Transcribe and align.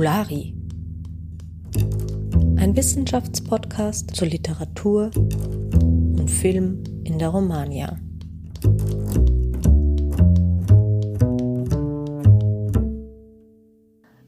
Fabulari. 0.00 0.54
Ein 2.56 2.74
Wissenschaftspodcast 2.74 4.16
zur 4.16 4.28
Literatur 4.28 5.10
und 5.14 6.30
Film 6.30 6.82
in 7.04 7.18
der 7.18 7.28
Romania. 7.28 7.98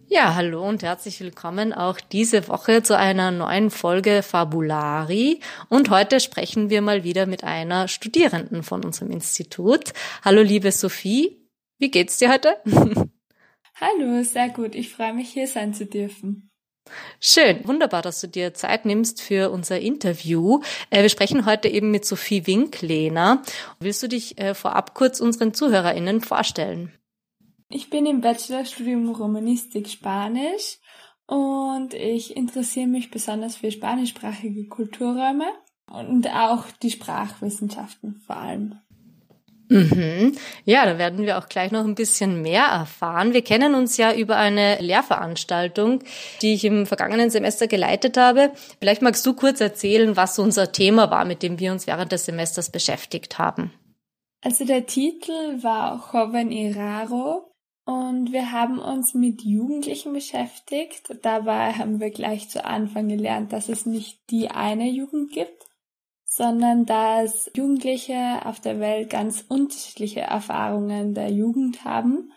Ja, 0.09 0.35
hallo 0.35 0.69
und 0.69 0.83
herzlich 0.83 1.19
willkommen 1.21 1.73
auch 1.73 2.01
diese 2.01 2.49
Woche 2.49 2.83
zu 2.83 2.99
einer 2.99 3.31
neuen 3.31 3.71
Folge 3.71 4.23
Fabulari. 4.23 5.41
Und 5.71 5.89
heute 5.89 6.21
sprechen 6.21 6.69
wir 6.69 6.83
mal 6.83 7.03
wieder 7.03 7.25
mit 7.25 7.45
einer 7.45 7.89
Studierenden 7.89 8.63
von 8.63 8.85
unserem 8.85 9.11
Institut. 9.11 9.95
Hallo, 10.23 10.43
liebe 10.43 10.71
Sophie. 10.71 11.39
Wie 11.79 11.91
geht's 11.91 12.19
dir 12.19 12.31
heute? 12.31 12.59
Hallo, 13.85 14.23
sehr 14.23 14.49
gut. 14.49 14.77
Ich 14.77 14.91
freue 14.91 15.13
mich, 15.13 15.31
hier 15.31 15.49
sein 15.49 15.75
zu 15.75 15.87
dürfen. 15.87 16.49
Schön, 17.19 17.67
wunderbar, 17.67 18.01
dass 18.01 18.21
du 18.21 18.29
dir 18.29 18.55
Zeit 18.55 18.85
nimmst 18.85 19.21
für 19.21 19.51
unser 19.51 19.81
Interview. 19.81 20.61
Äh, 20.91 21.03
wir 21.03 21.09
sprechen 21.09 21.47
heute 21.47 21.67
eben 21.67 21.91
mit 21.91 22.05
Sophie 22.05 22.47
Winklehner. 22.47 23.43
Willst 23.81 24.01
du 24.01 24.09
dich 24.09 24.39
äh, 24.39 24.55
vorab 24.55 24.95
kurz 24.95 25.19
unseren 25.19 25.53
ZuhörerInnen 25.53 26.21
vorstellen? 26.21 26.93
Ich 27.71 27.91
bin 27.91 28.07
im 28.07 28.21
Bachelorstudium 28.21 29.11
Romanistik 29.11 29.89
Spanisch 29.89 30.79
und 31.27 31.93
ich 31.93 32.37
interessiere 32.37 32.87
mich 32.87 33.11
besonders 33.11 33.57
für 33.57 33.73
spanischsprachige 33.73 34.69
Kulturräume 34.69 35.47
und 35.91 36.29
auch 36.29 36.67
die 36.83 36.91
Sprachwissenschaften 36.93 38.23
vor 38.25 38.37
allem. 38.37 38.79
Mhm. 39.73 40.37
Ja, 40.65 40.85
da 40.85 40.99
werden 40.99 41.25
wir 41.25 41.39
auch 41.39 41.49
gleich 41.49 41.73
noch 41.73 41.85
ein 41.85 41.95
bisschen 41.95 42.43
mehr 42.43 42.65
erfahren. 42.65 43.33
Wir 43.33 43.43
kennen 43.43 43.75
uns 43.75 43.97
ja 43.97 44.15
über 44.15 44.37
eine 44.37 44.81
Lehrveranstaltung, 44.81 46.03
die 46.43 46.55
ich 46.55 46.65
im 46.65 46.87
vergangenen 46.87 47.31
Semester 47.31 47.67
geleitet 47.67 48.17
habe. 48.17 48.53
Vielleicht 48.79 49.03
magst 49.03 49.25
du 49.27 49.35
kurz 49.35 49.61
erzählen, 49.61 50.17
was 50.17 50.39
unser 50.39 50.73
Thema 50.73 51.11
war, 51.11 51.25
mit 51.25 51.43
dem 51.43 51.59
wir 51.59 51.73
uns 51.73 51.87
während 51.87 52.13
des 52.13 52.27
Semesters 52.27 52.71
beschäftigt 52.71 53.39
haben. 53.39 53.73
Also 54.45 54.65
der 54.65 54.87
Titel 54.87 55.63
war 55.63 56.11
Joven 56.13 56.51
y 56.51 56.77
Raro 56.77 57.53
und 57.85 58.33
wir 58.33 58.53
haben 58.53 58.79
uns 58.79 59.15
mit 59.15 59.43
Jugendlichen 59.43 60.13
beschäftigt. 60.13 61.17
Dabei 61.23 61.73
haben 61.73 62.01
wir 62.01 62.11
gleich 62.11 62.49
zu 62.49 62.65
Anfang 62.65 63.09
gelernt, 63.09 63.53
dass 63.53 63.69
es 63.69 63.87
nicht 63.87 64.19
die 64.31 64.51
eine 64.51 64.89
Jugend 64.89 65.33
gibt, 65.33 65.67
sondern 66.35 66.87
dass 66.87 67.51
Jugendliche 67.55 68.47
auf 68.47 68.59
der 68.59 68.81
Welt 68.81 69.11
ganz 69.11 69.45
unterschiedliche 69.47 70.21
Erfahrungen 70.21 71.13
der 71.13 71.31
Jugend 71.31 71.85
haben. 71.85 72.33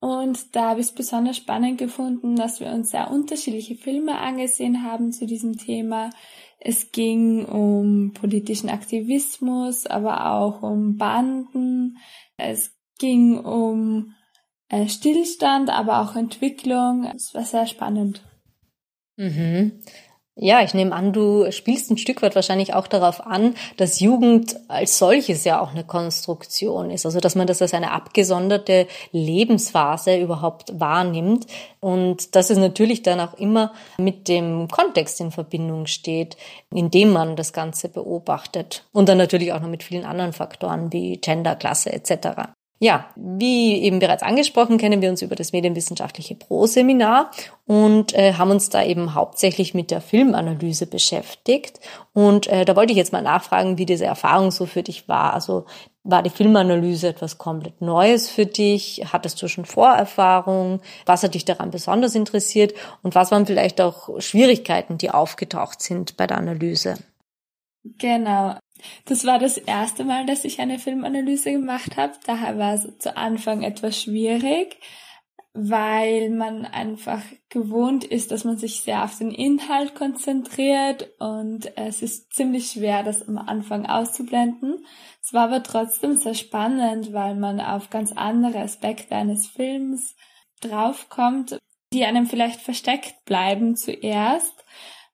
Und 0.00 0.54
da 0.54 0.70
habe 0.70 0.80
ich 0.80 0.88
es 0.88 0.92
besonders 0.92 1.38
spannend 1.38 1.78
gefunden, 1.78 2.36
dass 2.36 2.60
wir 2.60 2.66
uns 2.68 2.90
sehr 2.90 3.10
unterschiedliche 3.10 3.74
Filme 3.74 4.18
angesehen 4.18 4.82
haben 4.82 5.12
zu 5.12 5.24
diesem 5.24 5.56
Thema. 5.56 6.10
Es 6.58 6.92
ging 6.92 7.46
um 7.46 8.12
politischen 8.12 8.68
Aktivismus, 8.68 9.86
aber 9.86 10.32
auch 10.32 10.62
um 10.62 10.98
Banden. 10.98 11.96
Es 12.36 12.76
ging 12.98 13.38
um 13.38 14.12
äh, 14.68 14.88
Stillstand, 14.88 15.70
aber 15.70 16.02
auch 16.02 16.16
Entwicklung. 16.16 17.10
Es 17.14 17.32
war 17.32 17.44
sehr 17.44 17.66
spannend. 17.66 18.22
Mhm. 19.16 19.80
Ja, 20.38 20.60
ich 20.60 20.74
nehme 20.74 20.94
an, 20.94 21.14
du 21.14 21.50
spielst 21.50 21.90
ein 21.90 21.96
Stück 21.96 22.20
weit 22.20 22.34
wahrscheinlich 22.34 22.74
auch 22.74 22.88
darauf 22.88 23.26
an, 23.26 23.54
dass 23.78 24.00
Jugend 24.00 24.56
als 24.68 24.98
solches 24.98 25.44
ja 25.44 25.62
auch 25.62 25.70
eine 25.70 25.82
Konstruktion 25.82 26.90
ist. 26.90 27.06
Also, 27.06 27.20
dass 27.20 27.36
man 27.36 27.46
das 27.46 27.62
als 27.62 27.72
eine 27.72 27.90
abgesonderte 27.92 28.86
Lebensphase 29.12 30.18
überhaupt 30.18 30.78
wahrnimmt. 30.78 31.46
Und 31.80 32.36
dass 32.36 32.50
es 32.50 32.58
natürlich 32.58 33.02
dann 33.02 33.18
auch 33.18 33.32
immer 33.38 33.72
mit 33.96 34.28
dem 34.28 34.68
Kontext 34.68 35.22
in 35.22 35.30
Verbindung 35.30 35.86
steht, 35.86 36.36
in 36.70 36.90
dem 36.90 37.12
man 37.12 37.36
das 37.36 37.54
Ganze 37.54 37.88
beobachtet. 37.88 38.84
Und 38.92 39.08
dann 39.08 39.16
natürlich 39.16 39.54
auch 39.54 39.60
noch 39.60 39.70
mit 39.70 39.82
vielen 39.82 40.04
anderen 40.04 40.34
Faktoren 40.34 40.92
wie 40.92 41.16
Gender, 41.16 41.56
Klasse 41.56 41.94
etc. 41.94 42.50
Ja, 42.78 43.06
wie 43.16 43.80
eben 43.82 44.00
bereits 44.00 44.22
angesprochen, 44.22 44.76
kennen 44.76 45.00
wir 45.00 45.08
uns 45.08 45.22
über 45.22 45.34
das 45.34 45.52
medienwissenschaftliche 45.52 46.34
Pro-Seminar 46.34 47.30
und 47.64 48.12
äh, 48.14 48.34
haben 48.34 48.50
uns 48.50 48.68
da 48.68 48.84
eben 48.84 49.14
hauptsächlich 49.14 49.72
mit 49.72 49.90
der 49.90 50.02
Filmanalyse 50.02 50.86
beschäftigt. 50.86 51.80
Und 52.12 52.48
äh, 52.48 52.66
da 52.66 52.76
wollte 52.76 52.92
ich 52.92 52.98
jetzt 52.98 53.14
mal 53.14 53.22
nachfragen, 53.22 53.78
wie 53.78 53.86
diese 53.86 54.04
Erfahrung 54.04 54.50
so 54.50 54.66
für 54.66 54.82
dich 54.82 55.08
war. 55.08 55.32
Also 55.32 55.64
war 56.04 56.22
die 56.22 56.30
Filmanalyse 56.30 57.08
etwas 57.08 57.38
komplett 57.38 57.80
Neues 57.80 58.28
für 58.28 58.44
dich? 58.44 59.04
Hattest 59.10 59.40
du 59.40 59.48
schon 59.48 59.64
Vorerfahrung? 59.64 60.80
Was 61.06 61.22
hat 61.22 61.34
dich 61.34 61.46
daran 61.46 61.70
besonders 61.70 62.14
interessiert? 62.14 62.74
Und 63.02 63.14
was 63.14 63.30
waren 63.30 63.46
vielleicht 63.46 63.80
auch 63.80 64.20
Schwierigkeiten, 64.20 64.98
die 64.98 65.10
aufgetaucht 65.10 65.80
sind 65.80 66.18
bei 66.18 66.26
der 66.26 66.36
Analyse? 66.36 66.96
Genau. 67.98 68.56
Das 69.04 69.24
war 69.24 69.38
das 69.38 69.58
erste 69.58 70.04
Mal, 70.04 70.26
dass 70.26 70.44
ich 70.44 70.60
eine 70.60 70.78
Filmanalyse 70.78 71.52
gemacht 71.52 71.96
habe. 71.96 72.14
Daher 72.26 72.58
war 72.58 72.74
es 72.74 72.98
zu 72.98 73.16
Anfang 73.16 73.62
etwas 73.62 74.00
schwierig, 74.00 74.78
weil 75.54 76.30
man 76.30 76.66
einfach 76.66 77.22
gewohnt 77.48 78.04
ist, 78.04 78.30
dass 78.30 78.44
man 78.44 78.58
sich 78.58 78.82
sehr 78.82 79.04
auf 79.04 79.16
den 79.16 79.30
Inhalt 79.30 79.94
konzentriert 79.94 81.08
und 81.18 81.76
es 81.76 82.02
ist 82.02 82.34
ziemlich 82.34 82.72
schwer, 82.72 83.02
das 83.02 83.26
am 83.26 83.38
Anfang 83.38 83.86
auszublenden. 83.86 84.84
Es 85.22 85.32
war 85.32 85.44
aber 85.44 85.62
trotzdem 85.62 86.16
sehr 86.16 86.34
spannend, 86.34 87.12
weil 87.14 87.36
man 87.36 87.60
auf 87.60 87.88
ganz 87.88 88.12
andere 88.12 88.60
Aspekte 88.60 89.16
eines 89.16 89.46
Films 89.46 90.14
draufkommt, 90.60 91.58
die 91.92 92.04
einem 92.04 92.26
vielleicht 92.26 92.60
versteckt 92.60 93.24
bleiben 93.24 93.76
zuerst 93.76 94.55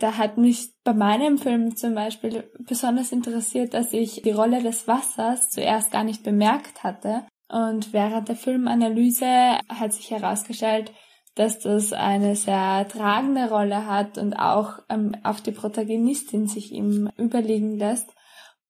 da 0.02 0.18
hat 0.18 0.36
mich 0.36 0.70
bei 0.82 0.92
meinem 0.92 1.38
Film 1.38 1.76
zum 1.76 1.94
Beispiel 1.94 2.50
besonders 2.58 3.12
interessiert, 3.12 3.72
dass 3.72 3.92
ich 3.92 4.22
die 4.22 4.32
Rolle 4.32 4.60
des 4.60 4.88
Wassers 4.88 5.50
zuerst 5.50 5.92
gar 5.92 6.02
nicht 6.02 6.24
bemerkt 6.24 6.82
hatte. 6.82 7.24
Und 7.48 7.92
während 7.92 8.28
der 8.28 8.36
Filmanalyse 8.36 9.58
hat 9.68 9.92
sich 9.92 10.10
herausgestellt, 10.10 10.92
dass 11.36 11.60
das 11.60 11.92
eine 11.92 12.34
sehr 12.34 12.88
tragende 12.88 13.48
Rolle 13.48 13.86
hat 13.86 14.18
und 14.18 14.34
auch 14.34 14.80
ähm, 14.88 15.14
auf 15.22 15.40
die 15.40 15.52
Protagonistin 15.52 16.48
sich 16.48 16.72
ihm 16.72 17.08
überlegen 17.16 17.78
lässt. 17.78 18.10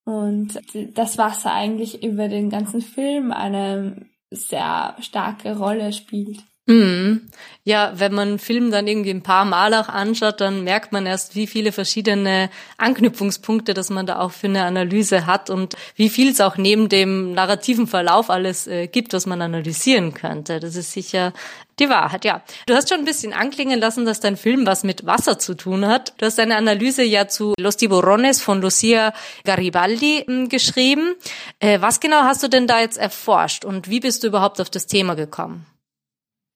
Und 0.05 0.61
das 0.95 1.17
Wasser 1.17 1.53
eigentlich 1.53 2.03
über 2.03 2.29
den 2.29 2.51
ganzen 2.51 2.83
Film 2.83 3.33
eine 3.33 4.07
sehr 4.31 4.97
starke 5.01 5.57
Rolle 5.57 5.93
spielt. 5.93 6.43
Mhm. 6.67 7.29
Ja, 7.65 7.93
wenn 7.97 8.15
man 8.15 8.29
einen 8.29 8.39
Film 8.39 8.71
dann 8.71 8.87
irgendwie 8.87 9.11
ein 9.11 9.23
paar 9.23 9.45
Mal 9.45 9.75
auch 9.75 9.89
anschaut, 9.89 10.41
dann 10.41 10.63
merkt 10.63 10.93
man 10.93 11.07
erst, 11.07 11.35
wie 11.35 11.49
viele 11.49 11.73
verschiedene 11.73 12.51
Anknüpfungspunkte, 12.77 13.75
dass 13.75 13.91
man 13.91 14.07
da 14.07 14.21
auch 14.21 14.31
für 14.31 14.47
eine 14.47 14.65
Analyse 14.65 15.27
hat 15.27 15.51
und 15.51 15.75
wie 15.97 16.09
viel 16.09 16.31
es 16.31 16.41
auch 16.41 16.57
neben 16.57 16.89
dem 16.89 17.33
narrativen 17.33 17.87
Verlauf 17.89 18.31
alles 18.31 18.67
äh, 18.69 18.87
gibt, 18.87 19.13
was 19.13 19.27
man 19.27 19.43
analysieren 19.43 20.15
könnte. 20.15 20.61
Das 20.61 20.77
ist 20.77 20.93
sicher 20.93 21.33
die 21.79 21.89
Wahrheit, 21.89 22.25
ja. 22.25 22.43
Du 22.67 22.75
hast 22.75 22.89
schon 22.89 22.99
ein 22.99 23.05
bisschen 23.05 23.33
anklingen 23.33 23.81
lassen, 23.81 24.05
dass 24.05 24.21
dein 24.21 24.37
Film 24.37 24.67
was 24.67 24.85
mit 24.85 25.05
Wasser 25.07 25.39
zu 25.39 25.55
tun 25.55 25.87
hat. 25.87 26.15
Du 26.19 26.27
hast 26.27 26.39
deine 26.39 26.57
Analyse 26.57 27.03
ja 27.03 27.27
zu 27.27 27.55
Los 27.59 27.77
Tiburones 27.77 28.41
von 28.41 28.61
Lucia 28.61 29.13
Garibaldi 29.45 30.25
hm, 30.27 30.49
geschrieben. 30.49 31.15
Äh, 31.59 31.81
was 31.81 31.99
genau 31.99 32.23
hast 32.23 32.43
du 32.43 32.49
denn 32.49 32.69
da 32.69 32.81
jetzt 32.81 32.99
erforscht 32.99 33.65
und 33.65 33.89
wie 33.89 34.01
bist 34.01 34.23
du 34.23 34.29
überhaupt 34.29 34.61
auf 34.61 34.71
das 34.71 34.87
Thema 34.87 35.15
gekommen? 35.15 35.67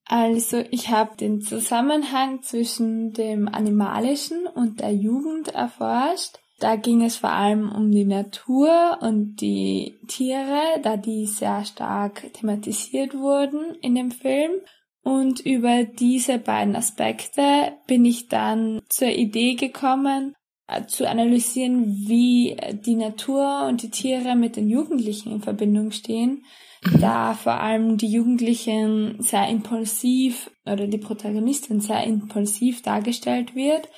Also 0.09 0.63
ich 0.71 0.91
habe 0.91 1.17
den 1.17 1.41
Zusammenhang 1.41 2.43
zwischen 2.43 3.13
dem 3.13 3.49
Animalischen 3.49 4.47
und 4.47 4.81
der 4.81 4.93
Jugend 4.93 5.49
erforscht. 5.49 6.39
Da 6.59 6.77
ging 6.77 7.03
es 7.03 7.17
vor 7.17 7.33
allem 7.33 7.71
um 7.71 7.91
die 7.91 8.05
Natur 8.05 8.99
und 9.03 9.37
die 9.41 9.99
Tiere, 10.07 10.81
da 10.83 10.97
die 10.97 11.27
sehr 11.27 11.65
stark 11.65 12.33
thematisiert 12.33 13.15
wurden 13.15 13.75
in 13.83 13.95
dem 13.95 14.11
Film. 14.11 14.53
Und 15.03 15.41
über 15.41 15.85
diese 15.85 16.39
beiden 16.39 16.75
Aspekte 16.75 17.75
bin 17.87 18.05
ich 18.05 18.29
dann 18.29 18.81
zur 18.89 19.09
Idee 19.09 19.55
gekommen, 19.55 20.35
äh, 20.67 20.87
zu 20.87 21.09
analysieren, 21.09 22.09
wie 22.09 22.57
die 22.85 22.97
Natur 22.97 23.67
und 23.69 23.83
die 23.83 23.91
Tiere 23.91 24.35
mit 24.35 24.57
den 24.57 24.69
Jugendlichen 24.69 25.33
in 25.33 25.43
Verbindung 25.43 25.91
stehen. 25.91 26.45
Da 27.01 27.35
vor 27.35 27.61
allem 27.61 27.97
die 27.97 28.11
Jugendlichen 28.11 29.21
sehr 29.21 29.49
impulsiv 29.49 30.51
oder 30.65 30.87
die 30.87 30.99
Protagonistin 30.99 31.81
sehr 31.81 32.05
impulsiv 32.05 32.83
dargestellt 32.83 33.55
wird 33.55 33.89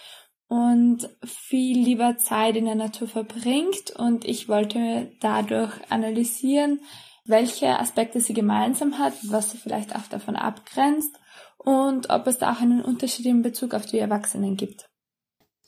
und 0.48 1.08
viel 1.24 1.78
lieber 1.78 2.16
Zeit 2.16 2.56
in 2.56 2.64
der 2.64 2.74
Natur 2.74 3.06
verbringt 3.06 3.90
und 3.96 4.24
ich 4.24 4.48
wollte 4.48 5.12
dadurch 5.20 5.72
analysieren, 5.90 6.80
welche 7.24 7.78
Aspekte 7.78 8.20
sie 8.20 8.32
gemeinsam 8.32 8.98
hat, 8.98 9.12
was 9.24 9.50
sie 9.50 9.58
vielleicht 9.58 9.94
auch 9.94 10.06
davon 10.08 10.36
abgrenzt 10.36 11.14
und 11.58 12.08
ob 12.08 12.26
es 12.26 12.38
da 12.38 12.52
auch 12.52 12.60
einen 12.60 12.82
Unterschied 12.82 13.26
in 13.26 13.42
Bezug 13.42 13.74
auf 13.74 13.84
die 13.84 13.98
Erwachsenen 13.98 14.56
gibt. 14.56 14.87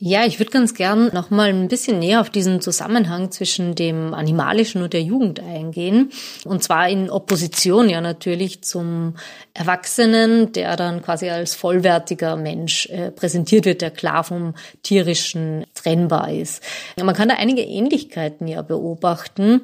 Ja, 0.02 0.24
ich 0.24 0.38
würde 0.38 0.50
ganz 0.50 0.72
gern 0.72 1.10
noch 1.12 1.28
mal 1.28 1.50
ein 1.50 1.68
bisschen 1.68 1.98
näher 1.98 2.22
auf 2.22 2.30
diesen 2.30 2.62
Zusammenhang 2.62 3.30
zwischen 3.32 3.74
dem 3.74 4.14
Animalischen 4.14 4.82
und 4.82 4.94
der 4.94 5.02
Jugend 5.02 5.40
eingehen. 5.40 6.10
Und 6.46 6.62
zwar 6.62 6.88
in 6.88 7.10
Opposition 7.10 7.90
ja 7.90 8.00
natürlich 8.00 8.62
zum 8.62 9.16
Erwachsenen, 9.52 10.52
der 10.52 10.76
dann 10.76 11.02
quasi 11.02 11.28
als 11.28 11.54
vollwertiger 11.54 12.36
Mensch 12.36 12.86
äh, 12.86 13.10
präsentiert 13.10 13.66
wird, 13.66 13.82
der 13.82 13.90
klar 13.90 14.24
vom 14.24 14.54
Tierischen 14.82 15.66
trennbar 15.74 16.32
ist. 16.32 16.62
Ja, 16.96 17.04
man 17.04 17.14
kann 17.14 17.28
da 17.28 17.34
einige 17.34 17.60
Ähnlichkeiten 17.60 18.48
ja 18.48 18.62
beobachten 18.62 19.60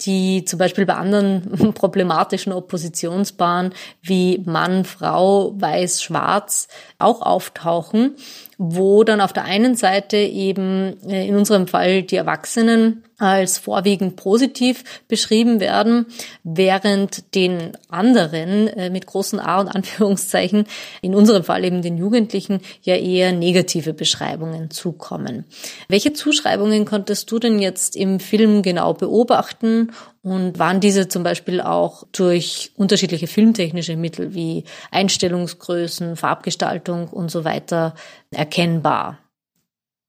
die 0.00 0.44
zum 0.44 0.58
Beispiel 0.58 0.86
bei 0.86 0.94
anderen 0.94 1.72
problematischen 1.74 2.52
Oppositionspaaren 2.52 3.72
wie 4.02 4.42
Mann, 4.44 4.84
Frau, 4.84 5.54
Weiß, 5.60 6.02
Schwarz 6.02 6.68
auch 6.98 7.22
auftauchen, 7.22 8.16
wo 8.58 9.04
dann 9.04 9.20
auf 9.20 9.32
der 9.32 9.44
einen 9.44 9.74
Seite 9.74 10.16
eben 10.16 10.96
äh, 11.08 11.26
in 11.26 11.36
unserem 11.36 11.66
Fall 11.66 12.02
die 12.02 12.16
Erwachsenen 12.16 13.04
als 13.20 13.58
vorwiegend 13.58 14.16
positiv 14.16 14.82
beschrieben 15.06 15.60
werden, 15.60 16.06
während 16.42 17.34
den 17.34 17.72
anderen 17.88 18.68
äh, 18.68 18.90
mit 18.90 19.06
großen 19.06 19.38
A 19.38 19.60
und 19.60 19.68
Anführungszeichen, 19.68 20.64
in 21.02 21.14
unserem 21.14 21.44
Fall 21.44 21.64
eben 21.64 21.82
den 21.82 21.98
Jugendlichen, 21.98 22.60
ja 22.82 22.96
eher 22.96 23.32
negative 23.32 23.92
Beschreibungen 23.92 24.70
zukommen. 24.70 25.44
Welche 25.88 26.12
Zuschreibungen 26.12 26.86
konntest 26.86 27.30
du 27.30 27.38
denn 27.38 27.58
jetzt 27.58 27.94
im 27.94 28.20
Film 28.20 28.62
genau 28.62 28.94
beobachten 28.94 29.92
und 30.22 30.58
waren 30.58 30.80
diese 30.80 31.08
zum 31.08 31.22
Beispiel 31.22 31.60
auch 31.60 32.04
durch 32.12 32.72
unterschiedliche 32.76 33.26
filmtechnische 33.26 33.96
Mittel 33.96 34.34
wie 34.34 34.64
Einstellungsgrößen, 34.90 36.16
Farbgestaltung 36.16 37.08
und 37.08 37.30
so 37.30 37.44
weiter 37.44 37.94
erkennbar? 38.30 39.18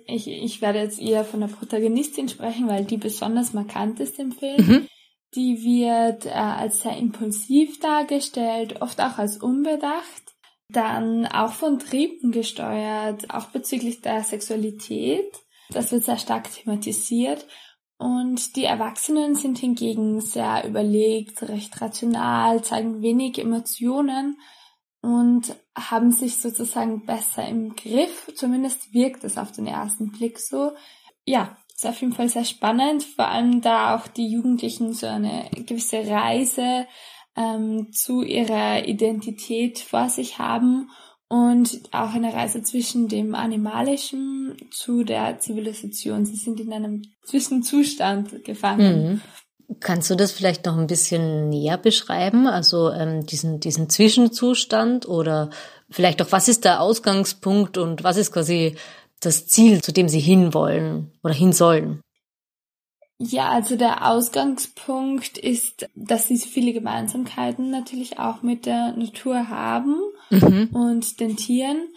Ich, 0.06 0.28
ich 0.28 0.62
werde 0.62 0.80
jetzt 0.80 1.00
eher 1.00 1.24
von 1.24 1.42
der 1.42 1.48
Protagonistin 1.48 2.30
sprechen, 2.30 2.68
weil 2.68 2.86
die 2.86 2.98
besonders 2.98 3.54
markant 3.54 4.00
ist 4.00 4.20
im 4.20 4.32
Film. 4.32 4.68
Mhm. 4.68 4.88
Die 5.36 5.64
wird 5.64 6.26
äh, 6.26 6.32
als 6.32 6.82
sehr 6.82 6.98
impulsiv 6.98 7.80
dargestellt, 7.80 8.82
oft 8.82 9.00
auch 9.00 9.18
als 9.18 9.38
unbedacht. 9.38 10.24
Dann 10.70 11.26
auch 11.26 11.52
von 11.52 11.80
Trieben 11.80 12.32
gesteuert, 12.32 13.34
auch 13.34 13.46
bezüglich 13.48 14.02
der 14.02 14.24
Sexualität. 14.24 15.32
Das 15.70 15.92
wird 15.92 16.06
sehr 16.06 16.18
stark 16.18 16.52
thematisiert. 16.52 17.46
Und 17.98 18.56
die 18.56 18.64
Erwachsenen 18.64 19.36
sind 19.36 19.60
hingegen 19.60 20.22
sehr 20.22 20.68
überlegt, 20.68 21.44
recht 21.44 21.80
rational, 21.82 22.64
zeigen 22.64 23.02
wenig 23.02 23.38
Emotionen 23.38 24.38
und 25.02 25.56
haben 25.76 26.12
sich 26.12 26.38
sozusagen 26.38 27.06
besser 27.06 27.48
im 27.48 27.76
Griff. 27.76 28.32
Zumindest 28.36 28.94
wirkt 28.94 29.24
es 29.24 29.38
auf 29.38 29.52
den 29.52 29.68
ersten 29.68 30.12
Blick 30.12 30.40
so. 30.40 30.74
Ja, 31.26 31.58
ist 31.74 31.86
auf 31.86 32.00
jeden 32.02 32.14
Fall 32.14 32.30
sehr 32.30 32.46
spannend, 32.46 33.04
vor 33.04 33.28
allem 33.28 33.62
da 33.62 33.96
auch 33.96 34.08
die 34.08 34.28
Jugendlichen 34.28 34.94
so 34.94 35.08
eine 35.08 35.50
gewisse 35.66 36.08
Reise 36.08 36.86
ähm, 37.36 37.92
zu 37.92 38.22
ihrer 38.22 38.88
Identität 38.88 39.80
vor 39.80 40.10
sich 40.10 40.38
haben 40.38 40.90
und 41.28 41.82
auch 41.92 42.14
eine 42.14 42.34
Reise 42.34 42.62
zwischen 42.62 43.08
dem 43.08 43.36
Animalischen 43.36 44.58
zu 44.70 45.04
der 45.04 45.40
Zivilisation. 45.40 46.26
Sie 46.26 46.36
sind 46.36 46.60
in 46.60 46.74
einem 46.74 47.04
Zwischenzustand 47.24 48.44
gefangen. 48.44 49.04
Mhm. 49.14 49.22
Kannst 49.80 50.10
du 50.10 50.16
das 50.16 50.32
vielleicht 50.32 50.66
noch 50.66 50.78
ein 50.78 50.88
bisschen 50.88 51.50
näher 51.50 51.78
beschreiben? 51.78 52.48
Also 52.48 52.92
ähm, 52.92 53.26
diesen, 53.26 53.60
diesen 53.60 53.90
Zwischenzustand 53.90 55.08
oder 55.08 55.50
vielleicht 55.90 56.22
auch, 56.22 56.32
was 56.32 56.48
ist 56.48 56.66
der 56.66 56.82
Ausgangspunkt 56.82 57.78
und 57.78 58.04
was 58.04 58.18
ist 58.18 58.32
quasi 58.32 58.76
das 59.22 59.48
Ziel, 59.48 59.82
zu 59.82 59.94
dem 59.94 60.10
sie 60.10 60.20
hinwollen 60.20 61.12
oder 61.24 61.34
hin 61.34 61.54
sollen? 61.54 62.02
Ja, 63.20 63.50
also 63.50 63.76
der 63.76 64.10
Ausgangspunkt 64.10 65.38
ist, 65.38 65.88
dass 65.94 66.28
sie 66.28 66.38
viele 66.38 66.74
Gemeinsamkeiten 66.74 67.70
natürlich 67.70 68.18
auch 68.18 68.42
mit 68.42 68.66
der 68.66 68.94
Natur 68.94 69.48
haben 69.48 69.96
mhm. 70.32 70.70
und 70.74 71.20
den 71.20 71.38
Tieren. 71.38 71.88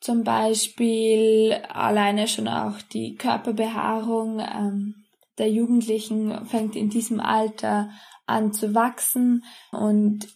Zum 0.00 0.24
Beispiel 0.24 1.52
alleine 1.68 2.26
schon 2.26 2.48
auch 2.48 2.82
die 2.92 3.14
Körperbehaarung. 3.14 4.40
Ähm, 4.40 5.03
der 5.38 5.50
Jugendlichen 5.50 6.46
fängt 6.46 6.76
in 6.76 6.90
diesem 6.90 7.20
Alter 7.20 7.88
an 8.26 8.52
zu 8.52 8.74
wachsen. 8.74 9.44
Und 9.72 10.28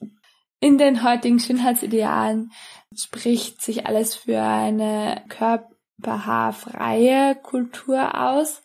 in 0.61 0.79
den 0.79 1.05
heutigen 1.05 1.39
Schönheitsidealen 1.39 2.51
spricht 2.97 3.61
sich 3.63 3.87
alles 3.87 4.15
für 4.15 4.43
eine 4.43 5.23
körperhaarfreie 5.29 7.35
Kultur 7.37 8.19
aus. 8.21 8.63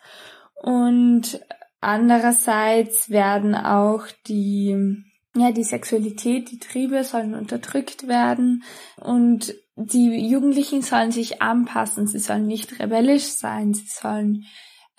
Und 0.62 1.42
andererseits 1.82 3.10
werden 3.10 3.56
auch 3.56 4.06
die 4.28 5.04
ja, 5.36 5.52
die 5.52 5.64
Sexualität, 5.64 6.52
die 6.52 6.60
Triebe 6.60 7.04
sollen 7.04 7.34
unterdrückt 7.34 8.08
werden. 8.08 8.64
Und 8.98 9.56
die 9.76 10.30
Jugendlichen 10.30 10.84
sollen 10.84 11.12
sich 11.12 11.42
anpassen, 11.42 12.08
sie 12.08 12.20
sollen 12.20 12.46
nicht 12.46 12.80
rebellisch 12.80 13.24
sein, 13.24 13.74
sie 13.74 13.88
sollen 13.88 14.46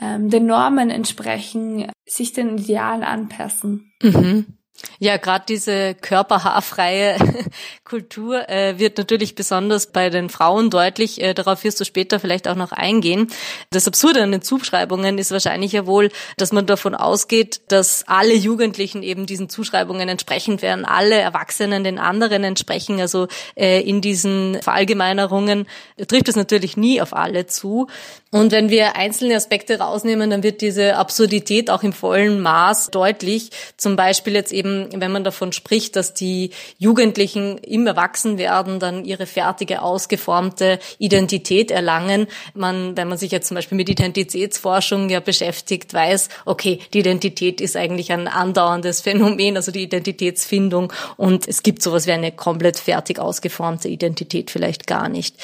ähm, 0.01 0.31
den 0.31 0.47
Normen 0.47 0.91
entsprechen, 0.91 1.91
sich 2.07 2.33
den 2.33 2.59
Idealen 2.59 3.03
anpassen. 3.03 3.93
Mhm. 4.03 4.59
Ja, 4.99 5.17
gerade 5.17 5.45
diese 5.49 5.95
körperhaarfreie 5.95 7.17
Kultur 7.85 8.49
äh, 8.49 8.79
wird 8.79 8.99
natürlich 8.99 9.35
besonders 9.35 9.87
bei 9.87 10.11
den 10.11 10.29
Frauen 10.29 10.71
deutlich. 10.71 11.21
Äh, 11.21 11.35
darauf 11.35 11.65
wirst 11.65 11.81
du 11.81 11.85
später 11.85 12.21
vielleicht 12.21 12.49
auch 12.49 12.55
noch 12.55 12.73
eingehen. 12.73 13.29
Das 13.71 13.87
Absurde 13.87 14.23
an 14.23 14.33
den 14.33 14.43
Zuschreibungen 14.43 15.19
ist 15.19 15.31
wahrscheinlich 15.31 15.73
ja 15.73 15.87
wohl, 15.87 16.11
dass 16.37 16.53
man 16.53 16.67
davon 16.67 16.95
ausgeht, 16.95 17.61
dass 17.69 18.05
alle 18.07 18.35
Jugendlichen 18.35 19.03
eben 19.03 19.27
diesen 19.27 19.49
Zuschreibungen 19.49 20.09
entsprechend 20.09 20.63
werden, 20.63 20.85
alle 20.85 21.17
Erwachsenen 21.17 21.85
den 21.85 21.99
anderen 21.99 22.45
entsprechen. 22.45 23.01
Also 23.01 23.29
äh, 23.57 23.81
in 23.81 24.01
diesen 24.01 24.61
Verallgemeinerungen 24.63 25.67
trifft 26.09 26.29
es 26.29 26.37
natürlich 26.37 26.77
nie 26.77 27.01
auf 27.01 27.15
alle 27.15 27.47
zu. 27.47 27.89
Und 28.31 28.51
wenn 28.51 28.69
wir 28.69 28.97
einzelne 28.97 29.37
Aspekte 29.37 29.79
rausnehmen, 29.79 30.31
dann 30.31 30.43
wird 30.43 30.61
diese 30.61 30.97
Absurdität 30.97 31.71
auch 31.71 31.85
im 31.85 31.93
vollen 31.93 32.41
Maß 32.41 32.91
deutlich. 32.91 33.51
Zum 33.77 33.95
Beispiel 33.95 34.35
jetzt 34.35 34.53
eben, 34.53 34.84
wenn 34.93 35.13
man 35.13 35.25
davon 35.25 35.53
spricht, 35.53 35.97
dass 35.97 36.15
die 36.15 36.51
Jugendlichen 36.79 37.59
im 37.59 37.87
Erwachsenwerden 37.87 38.81
dann 38.81 39.05
ihre 39.05 39.27
fertige, 39.27 39.83
ausgeformte 39.83 40.79
Identität 40.99 41.71
erlangen. 41.71 42.27
Man, 42.55 42.97
wenn 42.97 43.09
man 43.09 43.19
sich 43.19 43.31
jetzt 43.31 43.49
zum 43.49 43.55
Beispiel 43.57 43.77
mit 43.77 43.89
Identitätsforschung 43.89 45.09
ja 45.09 45.21
beschäftigt, 45.21 45.93
weiß, 45.93 46.29
okay, 46.45 46.81
die 46.93 47.01
Identität 47.01 47.61
ist 47.61 47.77
eigentlich 47.77 48.13
ein 48.13 48.29
andauerndes 48.29 49.01
Phänomen, 49.01 49.57
also 49.57 49.73
die 49.73 49.83
Identitätsfindung. 49.83 50.93
Und 51.17 51.49
es 51.49 51.63
gibt 51.63 51.83
sowas 51.83 52.07
wie 52.07 52.13
eine 52.13 52.33
komplett 52.33 52.79
fertig 52.79 53.19
ausgeformte 53.19 53.89
Identität 53.89 54.51
vielleicht 54.51 54.87
gar 54.87 55.09
nicht. 55.09 55.37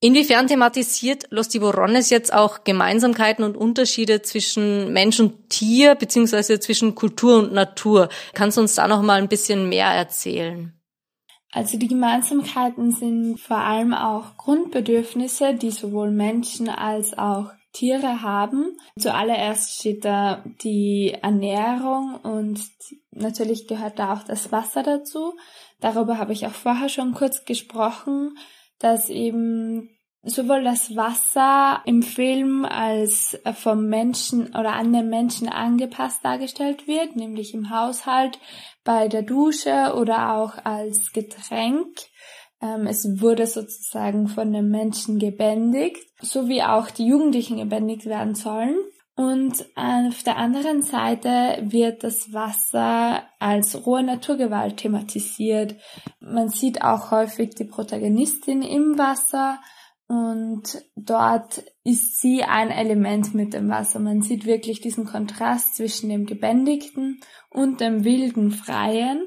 Inwiefern 0.00 0.46
thematisiert 0.46 1.24
Los 1.30 1.48
Tiburones 1.48 2.10
jetzt 2.10 2.32
auch 2.32 2.62
Gemeinsamkeiten 2.62 3.44
und 3.44 3.56
Unterschiede 3.56 4.22
zwischen 4.22 4.92
Mensch 4.92 5.18
und 5.18 5.50
Tier 5.50 5.96
beziehungsweise 5.96 6.60
zwischen 6.60 6.94
Kultur 6.94 7.38
und 7.38 7.52
Natur? 7.52 8.08
Kannst 8.32 8.56
du 8.56 8.60
uns 8.60 8.76
da 8.76 8.86
noch 8.86 9.02
mal 9.02 9.20
ein 9.20 9.28
bisschen 9.28 9.68
mehr 9.68 9.88
erzählen? 9.88 10.72
Also 11.50 11.78
die 11.78 11.88
Gemeinsamkeiten 11.88 12.92
sind 12.92 13.40
vor 13.40 13.56
allem 13.56 13.92
auch 13.92 14.36
Grundbedürfnisse, 14.36 15.54
die 15.54 15.72
sowohl 15.72 16.12
Menschen 16.12 16.68
als 16.68 17.18
auch 17.18 17.50
Tiere 17.72 18.22
haben. 18.22 18.76
Zuallererst 18.98 19.80
steht 19.80 20.04
da 20.04 20.44
die 20.62 21.16
Ernährung 21.20 22.20
und 22.22 22.60
natürlich 23.10 23.66
gehört 23.66 23.98
da 23.98 24.12
auch 24.12 24.22
das 24.22 24.52
Wasser 24.52 24.84
dazu. 24.84 25.34
Darüber 25.80 26.18
habe 26.18 26.32
ich 26.32 26.46
auch 26.46 26.54
vorher 26.54 26.88
schon 26.88 27.14
kurz 27.14 27.44
gesprochen 27.44 28.36
dass 28.78 29.08
eben 29.08 29.90
sowohl 30.22 30.64
das 30.64 30.94
Wasser 30.96 31.82
im 31.84 32.02
Film 32.02 32.64
als 32.64 33.38
vom 33.54 33.86
Menschen 33.86 34.48
oder 34.48 34.74
an 34.74 34.92
den 34.92 35.08
Menschen 35.08 35.48
angepasst 35.48 36.24
dargestellt 36.24 36.86
wird, 36.86 37.16
nämlich 37.16 37.54
im 37.54 37.70
Haushalt, 37.70 38.38
bei 38.84 39.08
der 39.08 39.22
Dusche 39.22 39.94
oder 39.96 40.34
auch 40.34 40.64
als 40.64 41.12
Getränk. 41.12 41.86
Ähm, 42.60 42.86
es 42.86 43.20
wurde 43.20 43.46
sozusagen 43.46 44.28
von 44.28 44.52
den 44.52 44.68
Menschen 44.68 45.18
gebändigt, 45.18 46.02
so 46.20 46.48
wie 46.48 46.62
auch 46.62 46.90
die 46.90 47.06
Jugendlichen 47.06 47.58
gebändigt 47.58 48.06
werden 48.06 48.34
sollen. 48.34 48.76
Und 49.18 49.66
auf 49.74 50.22
der 50.22 50.36
anderen 50.36 50.80
Seite 50.80 51.58
wird 51.62 52.04
das 52.04 52.32
Wasser 52.32 53.24
als 53.40 53.84
rohe 53.84 54.04
Naturgewalt 54.04 54.76
thematisiert. 54.76 55.74
Man 56.20 56.50
sieht 56.50 56.82
auch 56.82 57.10
häufig 57.10 57.50
die 57.56 57.64
Protagonistin 57.64 58.62
im 58.62 58.96
Wasser 58.96 59.58
und 60.06 60.62
dort 60.94 61.64
ist 61.82 62.20
sie 62.20 62.44
ein 62.44 62.70
Element 62.70 63.34
mit 63.34 63.54
dem 63.54 63.68
Wasser. 63.68 63.98
Man 63.98 64.22
sieht 64.22 64.46
wirklich 64.46 64.82
diesen 64.82 65.04
Kontrast 65.04 65.74
zwischen 65.74 66.10
dem 66.10 66.24
Gebändigten 66.24 67.18
und 67.50 67.80
dem 67.80 68.04
wilden 68.04 68.52
Freien. 68.52 69.26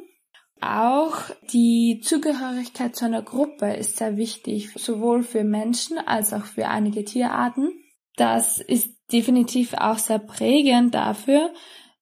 auch 0.62 1.17
die 1.51 2.00
Zugehörigkeit 2.01 2.95
zu 2.95 3.03
einer 3.03 3.24
Gruppe 3.24 3.74
ist 3.74 3.98
sehr 3.98 4.15
wichtig, 4.15 4.71
sowohl 4.77 5.24
für 5.24 5.43
Menschen 5.43 5.98
als 5.98 6.31
auch 6.31 6.45
für 6.45 6.69
einige 6.69 7.03
Tierarten. 7.03 7.74
Das 8.15 8.62
ist 8.62 9.00
definitiv 9.11 9.73
auch 9.73 9.97
sehr 9.97 10.19
prägend 10.19 10.95
dafür. 10.95 11.51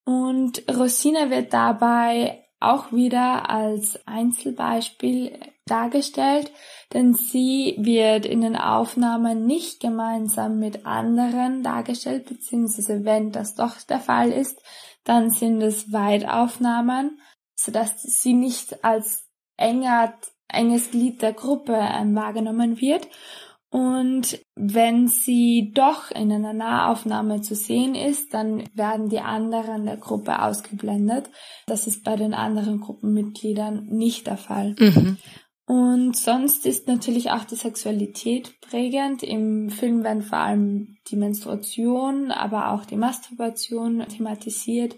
Und 0.06 0.64
Rosina 0.70 1.30
wird 1.30 1.54
dabei 1.54 2.44
auch 2.60 2.92
wieder 2.92 3.50
als 3.50 4.00
Einzelbeispiel 4.06 5.40
dargestellt, 5.66 6.52
denn 6.94 7.14
sie 7.14 7.76
wird 7.78 8.26
in 8.26 8.42
den 8.42 8.56
Aufnahmen 8.56 9.46
nicht 9.46 9.80
gemeinsam 9.80 10.60
mit 10.60 10.86
anderen 10.86 11.64
dargestellt, 11.64 12.26
beziehungsweise 12.26 13.06
wenn 13.06 13.32
das 13.32 13.56
doch 13.56 13.82
der 13.84 14.00
Fall 14.00 14.32
ist, 14.32 14.62
dann 15.04 15.30
sind 15.30 15.62
es 15.62 15.94
Weitaufnahmen, 15.94 17.22
sodass 17.56 18.02
sie 18.02 18.34
nicht 18.34 18.84
als 18.84 19.28
enger, 19.58 20.14
enges 20.48 20.92
Glied 20.92 21.22
der 21.22 21.34
Gruppe 21.34 21.74
ähm, 21.74 22.16
wahrgenommen 22.16 22.82
wird. 22.82 23.08
Und 23.72 24.40
wenn 24.56 25.08
sie 25.08 25.72
doch 25.76 26.10
in 26.10 26.32
einer 26.32 26.54
Nahaufnahme 26.54 27.42
zu 27.42 27.54
sehen 27.54 27.94
ist, 27.94 28.34
dann 28.34 28.64
werden 28.74 29.10
die 29.10 29.20
anderen 29.20 29.86
der 29.86 29.98
Gruppe 29.98 30.42
ausgeblendet. 30.42 31.30
Das 31.68 31.86
ist 31.86 32.04
bei 32.04 32.16
den 32.16 32.34
anderen 32.34 32.80
Gruppenmitgliedern 32.80 33.86
nicht 33.86 34.26
der 34.26 34.38
Fall. 34.38 34.76
Mhm. 34.80 35.18
Und 35.68 36.18
sonst 36.18 36.66
ist 36.66 36.88
natürlich 36.88 37.30
auch 37.30 37.44
die 37.44 37.56
Sexualität 37.56 38.60
prägend. 38.60 39.22
Im 39.22 39.70
Film 39.70 40.04
werden 40.04 40.24
vor 40.24 40.40
allem 40.40 40.98
die 41.10 41.16
Menstruation, 41.16 42.32
aber 42.32 42.72
auch 42.72 42.86
die 42.86 42.96
Masturbation 42.96 44.04
thematisiert. 44.08 44.96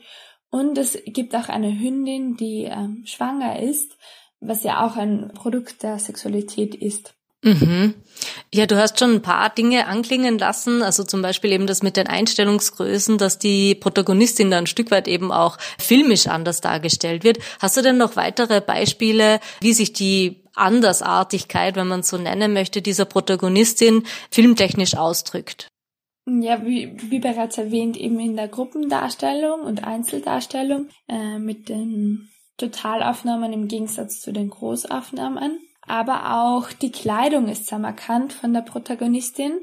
Und 0.50 0.78
es 0.78 0.98
gibt 1.08 1.36
auch 1.36 1.50
eine 1.50 1.78
Hündin, 1.78 2.38
die 2.38 2.66
äh, 2.66 2.88
schwanger 3.04 3.60
ist, 3.60 3.98
was 4.40 4.64
ja 4.64 4.86
auch 4.86 4.96
ein 4.96 5.32
Produkt 5.34 5.84
der 5.84 6.00
Sexualität 6.00 6.74
ist. 6.74 7.16
Mhm. 7.44 7.96
Ja, 8.54 8.68
du 8.68 8.78
hast 8.78 9.00
schon 9.00 9.16
ein 9.16 9.22
paar 9.22 9.50
Dinge 9.50 9.88
anklingen 9.88 10.38
lassen, 10.38 10.84
also 10.84 11.04
zum 11.04 11.22
Beispiel 11.22 11.52
eben 11.54 11.66
das 11.66 11.82
mit 11.82 11.98
den 11.98 12.08
Einstellungsgrößen, 12.08 13.18
dass 13.18 13.40
die 13.40 13.74
Protagonistin 13.74 14.52
da 14.52 14.60
ein 14.60 14.68
Stück 14.68 14.92
weit 14.92 15.08
eben 15.08 15.32
auch 15.32 15.58
filmisch 15.80 16.28
anders 16.28 16.62
dargestellt 16.62 17.24
wird. 17.24 17.40
Hast 17.60 17.78
du 17.78 17.82
denn 17.82 17.98
noch 17.98 18.16
weitere 18.16 18.62
Beispiele, 18.62 19.40
wie 19.62 19.74
sich 19.74 19.94
die 19.94 20.44
Andersartigkeit, 20.54 21.76
wenn 21.76 21.88
man 21.88 22.04
so 22.04 22.18
nennen 22.18 22.54
möchte, 22.54 22.82
dieser 22.82 23.06
Protagonistin 23.06 24.04
filmtechnisch 24.30 24.96
ausdrückt? 24.96 25.68
Ja, 26.28 26.64
wie, 26.64 26.96
wie 27.10 27.20
bereits 27.20 27.58
erwähnt, 27.58 27.98
eben 27.98 28.20
in 28.20 28.36
der 28.36 28.48
Gruppendarstellung 28.48 29.62
und 29.62 29.84
Einzeldarstellung 29.84 30.90
äh, 31.08 31.40
mit 31.40 31.70
den 31.70 32.30
Totalaufnahmen 32.58 33.52
im 33.54 33.68
Gegensatz 33.68 34.22
zu 34.22 34.32
den 34.32 34.50
Großaufnahmen 34.50 35.60
aber 35.88 36.38
auch 36.38 36.72
die 36.72 36.92
Kleidung 36.92 37.48
ist 37.48 37.68
sehr 37.68 37.80
markant 37.80 38.34
von 38.34 38.54
der 38.54 38.62
Protagonistin, 38.62 39.60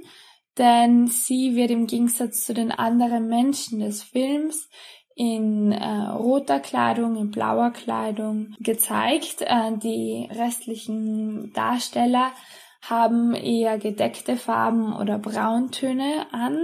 denn 0.58 1.06
sie 1.06 1.54
wird 1.54 1.70
im 1.70 1.86
Gegensatz 1.86 2.44
zu 2.44 2.54
den 2.54 2.72
anderen 2.72 3.28
Menschen 3.28 3.78
des 3.80 4.02
Films 4.02 4.68
in 5.14 5.72
äh, 5.72 5.84
roter 6.10 6.60
Kleidung, 6.60 7.16
in 7.16 7.30
blauer 7.30 7.72
Kleidung 7.72 8.54
gezeigt. 8.60 9.40
Äh, 9.40 9.76
die 9.76 10.28
restlichen 10.30 11.52
Darsteller 11.52 12.30
haben 12.82 13.34
eher 13.34 13.78
gedeckte 13.78 14.36
Farben 14.36 14.94
oder 14.94 15.18
Brauntöne 15.18 16.26
an. 16.32 16.58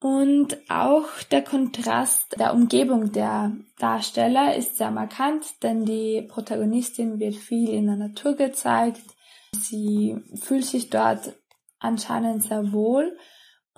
Und 0.00 0.58
auch 0.68 1.08
der 1.30 1.42
Kontrast 1.42 2.38
der 2.38 2.52
Umgebung 2.52 3.12
der 3.12 3.56
Darsteller 3.78 4.54
ist 4.54 4.76
sehr 4.76 4.90
markant, 4.90 5.44
denn 5.62 5.86
die 5.86 6.22
Protagonistin 6.22 7.18
wird 7.18 7.34
viel 7.34 7.70
in 7.70 7.86
der 7.86 7.96
Natur 7.96 8.34
gezeigt. 8.34 9.02
Sie 9.52 10.16
fühlt 10.34 10.64
sich 10.64 10.90
dort 10.90 11.34
anscheinend 11.78 12.42
sehr 12.42 12.72
wohl 12.72 13.16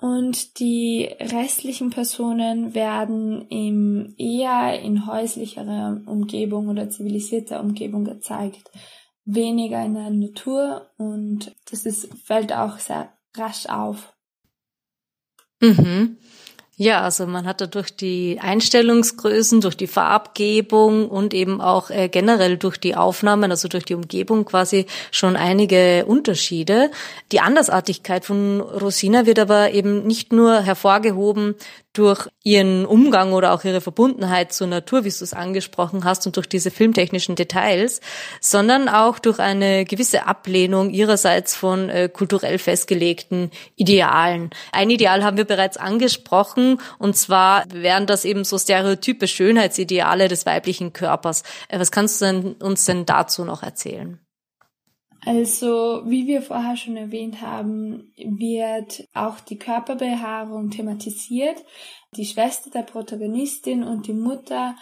und 0.01 0.59
die 0.59 1.09
restlichen 1.19 1.89
Personen 1.89 2.73
werden 2.73 3.47
im 3.49 4.15
eher 4.17 4.79
in 4.81 5.05
häuslicherer 5.05 6.01
Umgebung 6.05 6.69
oder 6.69 6.89
zivilisierter 6.89 7.59
Umgebung 7.59 8.05
gezeigt, 8.05 8.71
weniger 9.25 9.83
in 9.83 9.95
der 9.95 10.09
Natur 10.09 10.89
und 10.97 11.53
das 11.69 11.85
ist, 11.85 12.13
fällt 12.23 12.53
auch 12.53 12.77
sehr 12.77 13.11
rasch 13.35 13.65
auf. 13.67 14.13
Mhm. 15.61 16.17
Ja, 16.81 17.01
also 17.01 17.27
man 17.27 17.45
hat 17.45 17.59
dadurch 17.59 17.93
die 17.93 18.39
Einstellungsgrößen, 18.41 19.59
durch 19.59 19.75
die 19.75 19.85
Farbgebung 19.85 21.09
und 21.09 21.33
eben 21.33 21.59
auch 21.59 21.89
äh, 21.89 22.07
generell 22.07 22.55
durch 22.55 22.77
die 22.77 22.95
Aufnahmen, 22.95 23.51
also 23.51 23.67
durch 23.67 23.83
die 23.83 23.95
Umgebung 23.95 24.45
quasi 24.45 24.85
schon 25.11 25.35
einige 25.35 26.05
Unterschiede. 26.05 26.89
Die 27.33 27.41
Andersartigkeit 27.41 28.23
von 28.23 28.61
Rosina 28.61 29.25
wird 29.25 29.39
aber 29.39 29.73
eben 29.73 30.07
nicht 30.07 30.31
nur 30.31 30.61
hervorgehoben 30.61 31.55
durch 31.93 32.27
ihren 32.43 32.85
Umgang 32.85 33.33
oder 33.33 33.53
auch 33.53 33.63
ihre 33.63 33.81
Verbundenheit 33.81 34.53
zur 34.53 34.67
Natur, 34.67 35.03
wie 35.03 35.09
du 35.09 35.23
es 35.23 35.33
angesprochen 35.33 36.03
hast, 36.03 36.27
und 36.27 36.35
durch 36.35 36.47
diese 36.47 36.71
filmtechnischen 36.71 37.35
Details, 37.35 37.99
sondern 38.41 38.87
auch 38.89 39.17
durch 39.19 39.39
eine 39.39 39.85
gewisse 39.85 40.27
Ablehnung 40.27 40.91
ihrerseits 40.91 41.55
von 41.55 41.89
äh, 41.89 42.07
kulturell 42.07 42.59
festgelegten 42.59 43.51
Idealen. 43.75 44.51
Ein 44.71 44.89
Ideal 44.91 45.23
haben 45.23 45.37
wir 45.37 45.45
bereits 45.45 45.77
angesprochen, 45.77 46.79
und 46.99 47.17
zwar 47.17 47.63
wären 47.73 48.05
das 48.05 48.23
eben 48.23 48.43
so 48.43 48.57
stereotype 48.57 49.27
Schönheitsideale 49.27 50.27
des 50.27 50.45
weiblichen 50.45 50.93
Körpers. 50.93 51.43
Äh, 51.69 51.79
was 51.79 51.91
kannst 51.91 52.21
du 52.21 52.25
denn, 52.25 52.53
uns 52.53 52.85
denn 52.85 53.05
dazu 53.05 53.45
noch 53.45 53.63
erzählen? 53.63 54.19
Also, 55.25 56.03
wie 56.05 56.27
wir 56.27 56.41
vorher 56.41 56.77
schon 56.77 56.95
erwähnt 56.95 57.41
haben, 57.41 58.13
wird 58.15 59.05
auch 59.13 59.39
die 59.39 59.57
Körperbehaarung 59.57 60.69
thematisiert. 60.69 61.63
Die 62.15 62.25
Schwester 62.25 62.69
der 62.69 62.83
Protagonistin 62.83 63.83
und 63.83 64.07
die 64.07 64.13
Mutter, 64.13 64.75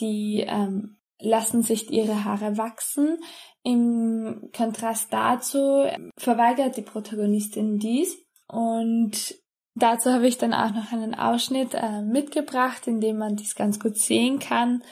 die 0.00 0.44
ähm, 0.46 0.96
lassen 1.20 1.62
sich 1.62 1.90
ihre 1.90 2.24
Haare 2.24 2.58
wachsen. 2.58 3.18
Im 3.62 4.50
Kontrast 4.54 5.12
dazu 5.12 5.86
verweigert 6.18 6.76
die 6.76 6.82
Protagonistin 6.82 7.78
dies 7.78 8.18
und 8.46 9.34
dazu 9.74 10.12
habe 10.12 10.26
ich 10.26 10.36
dann 10.36 10.52
auch 10.52 10.72
noch 10.72 10.92
einen 10.92 11.14
Ausschnitt 11.14 11.72
äh, 11.72 12.02
mitgebracht, 12.02 12.86
in 12.86 13.00
dem 13.00 13.16
man 13.16 13.36
dies 13.36 13.54
ganz 13.54 13.80
gut 13.80 13.96
sehen 13.96 14.38
kann, 14.38 14.82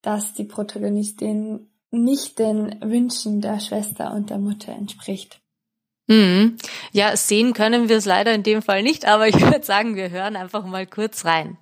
dass 0.00 0.32
die 0.32 0.44
Protagonistin 0.44 1.71
nicht 1.92 2.38
den 2.38 2.74
Wünschen 2.80 3.40
der 3.40 3.60
Schwester 3.60 4.12
und 4.12 4.30
der 4.30 4.38
Mutter 4.38 4.72
entspricht. 4.72 5.40
Mhm. 6.08 6.56
Ja, 6.92 7.16
sehen 7.16 7.52
können 7.52 7.88
wir 7.88 7.98
es 7.98 8.06
leider 8.06 8.34
in 8.34 8.42
dem 8.42 8.62
Fall 8.62 8.82
nicht, 8.82 9.04
aber 9.06 9.28
ich 9.28 9.40
würde 9.40 9.64
sagen, 9.64 9.94
wir 9.94 10.10
hören 10.10 10.36
einfach 10.36 10.64
mal 10.64 10.86
kurz 10.86 11.24
rein. 11.24 11.58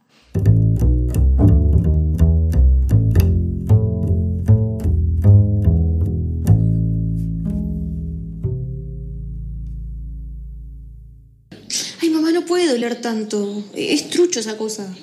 Ay, 12.03 12.09
mamá, 12.09 12.31
no 12.31 12.43
puede 12.43 12.69
doler 12.69 13.01
tanto. 13.01 13.63
Es 13.75 14.09
trucho 14.09 14.39
esa 14.39 14.55
cosa. 14.55 14.95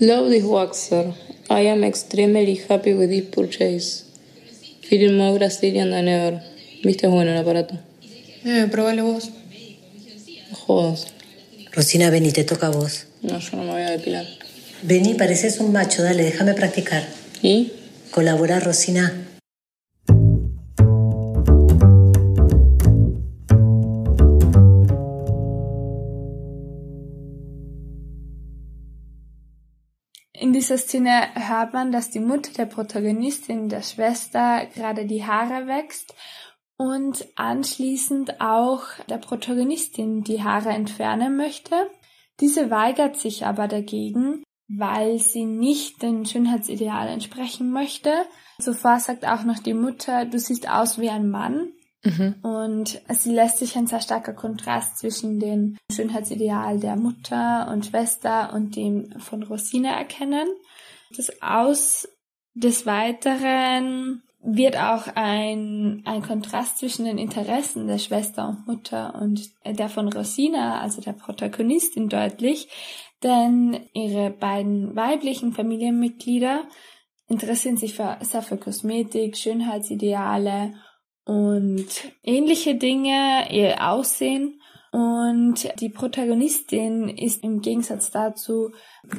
Love 0.00 0.30
this 0.30 0.44
waxer. 0.44 1.14
I 1.48 1.68
am 1.68 1.84
extremely 1.84 2.56
happy 2.68 2.94
with 2.94 3.10
this 3.10 3.30
purchase. 3.30 4.13
More 4.90 5.38
Brazilian 5.38 5.90
than 5.90 6.08
ever. 6.08 6.40
Viste, 6.82 7.06
es 7.06 7.12
bueno 7.12 7.32
el 7.32 7.38
aparato. 7.38 7.78
Eh, 8.44 8.68
probale 8.70 9.02
vos. 9.02 9.30
No 10.50 10.56
jodas. 10.56 11.06
Rosina, 11.72 12.10
vení, 12.10 12.30
te 12.30 12.44
toca 12.44 12.68
a 12.68 12.70
vos. 12.70 13.06
No, 13.22 13.38
yo 13.38 13.56
no 13.56 13.64
me 13.64 13.70
voy 13.72 13.82
a 13.82 13.90
depilar. 13.90 14.26
Vení, 14.82 15.14
pareces 15.14 15.60
un 15.60 15.72
macho, 15.72 16.02
dale, 16.02 16.22
déjame 16.22 16.54
practicar. 16.54 17.08
¿Y? 17.42 17.72
Colabora, 18.10 18.60
Rosina. 18.60 19.23
Dieser 30.64 30.78
Szene 30.78 31.28
hört 31.34 31.74
man, 31.74 31.92
dass 31.92 32.08
die 32.08 32.20
Mutter 32.20 32.50
der 32.54 32.64
Protagonistin, 32.64 33.68
der 33.68 33.82
Schwester, 33.82 34.64
gerade 34.74 35.04
die 35.04 35.26
Haare 35.26 35.66
wächst 35.66 36.14
und 36.78 37.26
anschließend 37.36 38.40
auch 38.40 38.80
der 39.10 39.18
Protagonistin 39.18 40.22
die 40.22 40.42
Haare 40.42 40.70
entfernen 40.70 41.36
möchte. 41.36 41.74
Diese 42.40 42.70
weigert 42.70 43.16
sich 43.16 43.44
aber 43.44 43.68
dagegen, 43.68 44.42
weil 44.66 45.18
sie 45.18 45.44
nicht 45.44 46.00
dem 46.00 46.24
Schönheitsideal 46.24 47.08
entsprechen 47.08 47.70
möchte. 47.70 48.14
Zuvor 48.58 49.00
sagt 49.00 49.26
auch 49.28 49.44
noch 49.44 49.58
die 49.58 49.74
Mutter, 49.74 50.24
du 50.24 50.38
siehst 50.38 50.66
aus 50.70 50.98
wie 50.98 51.10
ein 51.10 51.28
Mann. 51.28 51.73
Mhm. 52.04 52.34
Und 52.42 53.00
sie 53.08 53.32
lässt 53.32 53.58
sich 53.58 53.76
ein 53.76 53.86
sehr 53.86 54.00
starker 54.00 54.34
Kontrast 54.34 54.98
zwischen 54.98 55.40
dem 55.40 55.78
Schönheitsideal 55.90 56.78
der 56.78 56.96
Mutter 56.96 57.68
und 57.72 57.86
Schwester 57.86 58.52
und 58.52 58.76
dem 58.76 59.18
von 59.18 59.42
Rosine 59.42 59.88
erkennen. 59.88 60.48
Das 61.16 61.42
Aus 61.42 62.08
des 62.54 62.86
Weiteren 62.86 64.22
wird 64.46 64.76
auch 64.76 65.06
ein, 65.14 66.02
ein 66.04 66.22
Kontrast 66.22 66.78
zwischen 66.78 67.06
den 67.06 67.16
Interessen 67.16 67.86
der 67.86 67.98
Schwester 67.98 68.48
und 68.48 68.66
Mutter 68.66 69.18
und 69.20 69.50
der 69.64 69.88
von 69.88 70.12
Rosina, 70.12 70.80
also 70.80 71.00
der 71.00 71.14
Protagonistin, 71.14 72.10
deutlich, 72.10 72.68
denn 73.22 73.88
ihre 73.94 74.30
beiden 74.30 74.94
weiblichen 74.94 75.54
Familienmitglieder 75.54 76.64
interessieren 77.26 77.78
sich 77.78 77.94
für, 77.94 78.18
sehr 78.20 78.42
für 78.42 78.58
Kosmetik, 78.58 79.38
Schönheitsideale 79.38 80.74
und 81.24 81.86
ähnliche 82.22 82.76
Dinge, 82.76 83.48
ihr 83.50 83.88
Aussehen. 83.88 84.60
Und 84.92 85.68
die 85.80 85.88
Protagonistin 85.88 87.08
ist 87.08 87.42
im 87.42 87.60
Gegensatz 87.60 88.12
dazu 88.12 88.70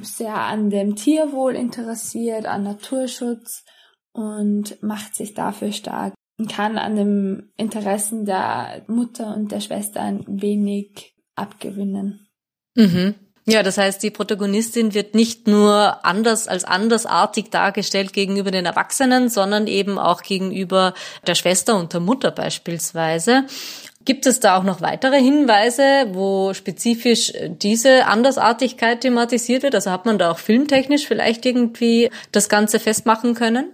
sehr 0.01 0.35
an 0.35 0.69
dem 0.69 0.95
Tierwohl 0.95 1.55
interessiert, 1.55 2.45
an 2.45 2.63
Naturschutz 2.63 3.65
und 4.13 4.81
macht 4.81 5.15
sich 5.15 5.33
dafür 5.33 5.73
stark 5.73 6.13
und 6.37 6.49
kann 6.49 6.77
an 6.77 6.95
dem 6.95 7.51
Interessen 7.57 8.25
der 8.25 8.85
Mutter 8.87 9.35
und 9.35 9.51
der 9.51 9.59
Schwester 9.59 10.01
ein 10.01 10.23
wenig 10.27 11.13
abgewinnen. 11.35 12.27
Mhm. 12.75 13.15
Ja, 13.47 13.61
das 13.61 13.77
heißt, 13.77 14.01
die 14.01 14.09
Protagonistin 14.09 14.95
wird 14.95 15.13
nicht 15.13 15.47
nur 15.47 16.03
anders 16.03 16.47
als 16.47 16.63
andersartig 16.63 17.51
dargestellt 17.51 18.11
gegenüber 18.11 18.49
den 18.49 18.65
Erwachsenen, 18.65 19.29
sondern 19.29 19.67
eben 19.67 19.99
auch 19.99 20.23
gegenüber 20.23 20.95
der 21.27 21.35
Schwester 21.35 21.77
und 21.77 21.93
der 21.93 21.99
Mutter 21.99 22.31
beispielsweise. 22.31 23.45
Gibt 24.03 24.25
es 24.25 24.39
da 24.39 24.57
auch 24.57 24.63
noch 24.63 24.81
weitere 24.81 25.19
Hinweise, 25.19 26.07
wo 26.13 26.55
spezifisch 26.55 27.33
diese 27.49 28.07
Andersartigkeit 28.07 29.01
thematisiert 29.01 29.61
wird? 29.61 29.75
Also 29.75 29.91
hat 29.91 30.05
man 30.05 30.17
da 30.17 30.31
auch 30.31 30.39
filmtechnisch 30.39 31.07
vielleicht 31.07 31.45
irgendwie 31.45 32.09
das 32.31 32.49
Ganze 32.49 32.79
festmachen 32.79 33.35
können? 33.35 33.71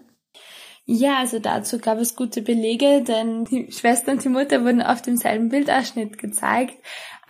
Ja, 0.85 1.19
also 1.19 1.39
dazu 1.39 1.79
gab 1.79 1.99
es 1.99 2.15
gute 2.15 2.41
Belege, 2.41 3.03
denn 3.03 3.45
die 3.45 3.71
Schwester 3.71 4.11
und 4.11 4.23
die 4.23 4.29
Mutter 4.29 4.63
wurden 4.65 4.81
auf 4.81 5.01
demselben 5.01 5.49
Bildausschnitt 5.49 6.17
gezeigt. 6.17 6.75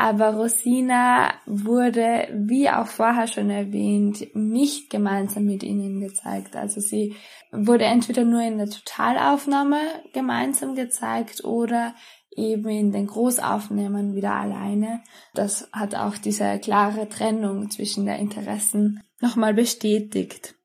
Aber 0.02 0.34
Rosina 0.34 1.32
wurde, 1.46 2.28
wie 2.34 2.68
auch 2.68 2.88
vorher 2.88 3.28
schon 3.28 3.52
erwähnt, 3.52 4.36
nicht 4.36 4.90
gemeinsam 4.90 5.44
mit 5.46 5.62
ihnen 5.62 6.02
gezeigt. 6.02 6.56
Also 6.56 6.82
sie 6.82 7.16
wurde 7.52 7.86
entweder 7.86 8.24
nur 8.24 8.42
in 8.42 8.58
der 8.58 8.68
Totalaufnahme 8.68 9.78
gemeinsam 10.12 10.74
gezeigt 10.74 11.44
oder 11.44 11.94
eben 12.36 12.68
in 12.70 12.92
den 12.92 13.06
Großaufnahmen 13.06 14.16
wieder 14.16 14.34
alleine. 14.34 15.04
Das 15.36 15.70
hat 15.72 15.94
auch 15.94 16.18
diese 16.18 16.58
klare 16.58 17.08
Trennung 17.08 17.70
zwischen 17.70 18.08
der 18.08 18.18
Interessen 18.18 19.04
nochmal 19.20 19.54
bestätigt. 19.54 20.56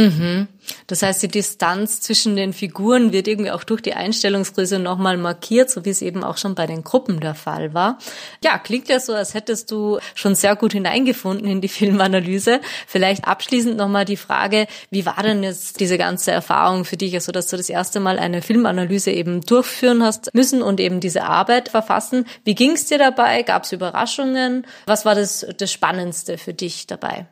Mhm. 0.00 0.48
Das 0.86 1.02
heißt, 1.02 1.22
die 1.22 1.28
Distanz 1.28 2.00
zwischen 2.00 2.36
den 2.36 2.52
Figuren 2.52 3.12
wird 3.12 3.28
irgendwie 3.28 3.50
auch 3.50 3.64
durch 3.64 3.82
die 3.82 3.94
Einstellungsgröße 3.94 4.78
nochmal 4.78 5.16
markiert, 5.16 5.70
so 5.70 5.84
wie 5.84 5.90
es 5.90 6.02
eben 6.02 6.24
auch 6.24 6.36
schon 6.36 6.54
bei 6.54 6.66
den 6.66 6.84
Gruppen 6.84 7.20
der 7.20 7.34
Fall 7.34 7.74
war. 7.74 7.98
Ja, 8.44 8.58
klingt 8.58 8.88
ja 8.88 9.00
so, 9.00 9.12
als 9.14 9.34
hättest 9.34 9.70
du 9.70 9.98
schon 10.14 10.34
sehr 10.34 10.56
gut 10.56 10.72
hineingefunden 10.72 11.46
in 11.46 11.60
die 11.60 11.68
Filmanalyse. 11.80 12.60
Vielleicht 12.86 13.26
abschließend 13.26 13.76
nochmal 13.76 14.04
die 14.04 14.16
Frage, 14.16 14.66
wie 14.90 15.06
war 15.06 15.22
denn 15.22 15.42
jetzt 15.42 15.80
diese 15.80 15.98
ganze 15.98 16.30
Erfahrung 16.30 16.84
für 16.84 16.96
dich, 16.96 17.14
also 17.14 17.32
dass 17.32 17.48
du 17.48 17.56
das 17.56 17.68
erste 17.68 18.00
Mal 18.00 18.18
eine 18.18 18.42
Filmanalyse 18.42 19.10
eben 19.10 19.40
durchführen 19.42 20.02
hast 20.02 20.32
müssen 20.34 20.62
und 20.62 20.80
eben 20.80 21.00
diese 21.00 21.24
Arbeit 21.24 21.68
verfassen. 21.68 22.26
Wie 22.44 22.54
ging 22.54 22.72
es 22.72 22.86
dir 22.86 22.98
dabei? 22.98 23.42
Gab 23.42 23.64
es 23.64 23.72
Überraschungen? 23.72 24.66
Was 24.86 25.04
war 25.04 25.14
das, 25.14 25.46
das 25.58 25.72
Spannendste 25.72 26.38
für 26.38 26.54
dich 26.54 26.86
dabei? 26.86 27.26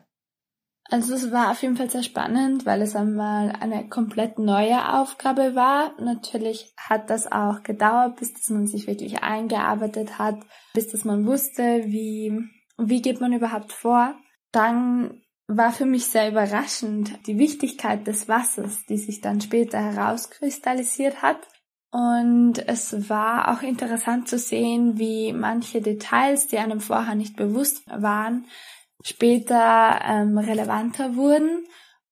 Also 0.91 1.13
es 1.13 1.31
war 1.31 1.51
auf 1.51 1.61
jeden 1.61 1.77
Fall 1.77 1.89
sehr 1.89 2.01
spannend, 2.01 2.65
weil 2.65 2.81
es 2.81 2.95
einmal 2.95 3.53
eine 3.59 3.87
komplett 3.87 4.39
neue 4.39 4.93
Aufgabe 4.93 5.53
war. 5.53 5.93
Natürlich 5.99 6.73
hat 6.77 7.11
das 7.11 7.31
auch 7.31 7.61
gedauert, 7.61 8.15
bis 8.15 8.33
dass 8.33 8.49
man 8.49 8.65
sich 8.65 8.87
wirklich 8.87 9.21
eingearbeitet 9.21 10.17
hat, 10.17 10.39
bis 10.73 10.87
dass 10.87 11.05
man 11.05 11.27
wusste, 11.27 11.83
wie, 11.85 12.49
wie 12.77 13.01
geht 13.03 13.21
man 13.21 13.33
überhaupt 13.33 13.71
vor. 13.71 14.15
Dann 14.51 15.21
war 15.47 15.71
für 15.71 15.85
mich 15.85 16.07
sehr 16.07 16.29
überraschend 16.29 17.27
die 17.27 17.37
Wichtigkeit 17.37 18.07
des 18.07 18.27
Wassers, 18.27 18.85
die 18.87 18.97
sich 18.97 19.21
dann 19.21 19.41
später 19.41 19.79
herauskristallisiert 19.79 21.21
hat. 21.21 21.39
Und 21.91 22.59
es 22.67 23.09
war 23.09 23.51
auch 23.51 23.63
interessant 23.63 24.27
zu 24.27 24.37
sehen, 24.37 24.97
wie 24.97 25.33
manche 25.33 25.81
Details, 25.81 26.47
die 26.47 26.57
einem 26.57 26.81
vorher 26.81 27.15
nicht 27.15 27.35
bewusst 27.35 27.83
waren, 27.89 28.45
später 29.03 30.01
ähm, 30.03 30.37
relevanter 30.37 31.15
wurden 31.15 31.65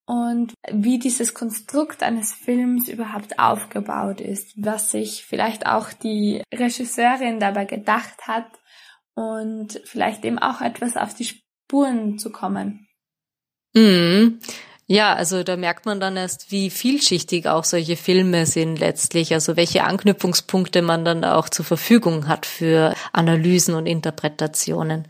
und 0.06 0.54
wie 0.72 1.00
dieses 1.00 1.34
Konstrukt 1.34 2.02
eines 2.02 2.32
Films 2.32 2.88
überhaupt 2.88 3.40
aufgebaut 3.40 4.22
ist, 4.22 4.54
was 4.56 4.92
sich 4.92 5.26
vielleicht 5.26 5.66
auch 5.66 5.92
die 5.92 6.42
Regisseurin 6.54 7.40
dabei 7.40 7.66
gedacht 7.66 8.28
hat 8.28 8.48
und 9.16 9.82
vielleicht 9.84 10.24
eben 10.24 10.40
auch 10.40 10.62
etwas 10.62 10.96
auf 10.96 11.14
die 11.14 11.26
Spuren 11.26 12.18
zu 12.20 12.32
kommen. 12.32 12.88
Mhm. 13.74 14.40
Ja, 14.90 15.14
also 15.14 15.44
da 15.44 15.58
merkt 15.58 15.86
man 15.86 16.00
dann 16.00 16.16
erst, 16.16 16.50
wie 16.50 16.70
vielschichtig 16.70 17.50
auch 17.50 17.66
solche 17.66 17.98
Filme 17.98 18.46
sind 18.46 18.80
letztlich, 18.80 19.34
also 19.34 19.58
welche 19.58 19.84
Anknüpfungspunkte 19.84 20.82
man 20.82 21.04
dann 21.04 21.26
auch 21.26 21.50
zur 21.50 21.66
Verfügung 21.66 22.30
hat 22.30 22.46
für 22.46 22.96
Analysen 23.12 23.76
und 23.76 23.86
Interpretationen. 23.86 25.10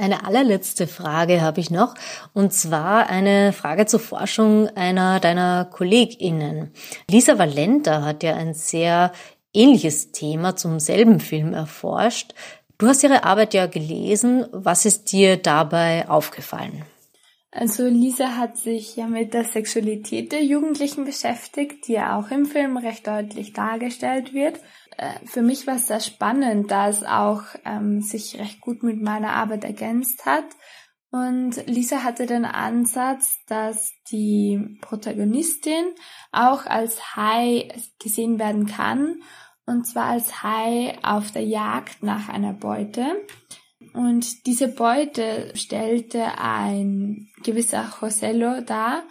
Eine 0.00 0.24
allerletzte 0.24 0.86
Frage 0.86 1.42
habe 1.42 1.60
ich 1.60 1.70
noch, 1.70 1.94
und 2.32 2.54
zwar 2.54 3.10
eine 3.10 3.52
Frage 3.52 3.84
zur 3.84 4.00
Forschung 4.00 4.68
einer 4.68 5.20
deiner 5.20 5.66
KollegInnen. 5.66 6.72
Lisa 7.10 7.38
Valenta 7.38 8.02
hat 8.02 8.22
ja 8.22 8.34
ein 8.34 8.54
sehr 8.54 9.12
ähnliches 9.52 10.10
Thema 10.10 10.56
zum 10.56 10.80
selben 10.80 11.20
Film 11.20 11.52
erforscht. 11.52 12.32
Du 12.78 12.86
hast 12.86 13.02
ihre 13.02 13.24
Arbeit 13.24 13.52
ja 13.52 13.66
gelesen. 13.66 14.46
Was 14.52 14.86
ist 14.86 15.12
dir 15.12 15.36
dabei 15.36 16.08
aufgefallen? 16.08 16.82
Also 17.52 17.84
Lisa 17.86 18.36
hat 18.36 18.56
sich 18.56 18.96
ja 18.96 19.06
mit 19.06 19.34
der 19.34 19.44
Sexualität 19.44 20.32
der 20.32 20.42
Jugendlichen 20.42 21.04
beschäftigt, 21.04 21.88
die 21.88 21.94
ja 21.94 22.18
auch 22.18 22.30
im 22.30 22.46
Film 22.46 22.78
recht 22.78 23.06
deutlich 23.06 23.52
dargestellt 23.52 24.32
wird. 24.32 24.60
Äh, 25.00 25.26
für 25.26 25.40
mich 25.40 25.66
war 25.66 25.76
es 25.76 25.86
sehr 25.86 26.00
spannend, 26.00 26.70
da 26.70 26.88
es 26.88 27.02
auch 27.02 27.42
ähm, 27.64 28.02
sich 28.02 28.38
recht 28.38 28.60
gut 28.60 28.82
mit 28.82 29.00
meiner 29.00 29.32
Arbeit 29.32 29.64
ergänzt 29.64 30.26
hat. 30.26 30.44
Und 31.10 31.66
Lisa 31.66 32.04
hatte 32.04 32.26
den 32.26 32.44
Ansatz, 32.44 33.38
dass 33.46 33.92
die 34.10 34.78
Protagonistin 34.82 35.86
auch 36.32 36.66
als 36.66 37.16
Hai 37.16 37.68
gesehen 37.98 38.38
werden 38.38 38.66
kann, 38.66 39.22
und 39.66 39.86
zwar 39.86 40.06
als 40.06 40.42
Hai 40.42 40.98
auf 41.02 41.32
der 41.32 41.44
Jagd 41.44 42.02
nach 42.02 42.28
einer 42.28 42.52
Beute. 42.52 43.06
Und 43.94 44.46
diese 44.46 44.68
Beute 44.68 45.50
stellte 45.56 46.38
ein 46.38 47.28
gewisser 47.42 47.90
Josello 48.00 48.60
dar. 48.60 49.02